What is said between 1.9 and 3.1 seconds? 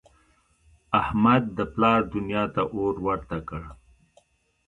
دونیا ته اور